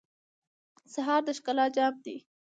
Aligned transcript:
سهار 0.93 1.21
د 1.27 1.29
ښکلا 1.37 1.65
جام 1.75 1.95
دی. 2.05 2.17